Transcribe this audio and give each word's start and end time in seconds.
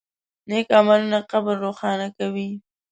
نیک 0.49 0.67
عملونه 0.79 1.19
قبر 1.31 1.55
روښانه 1.65 2.07
کوي. 2.17 2.49